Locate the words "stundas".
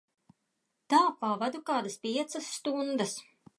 2.57-3.17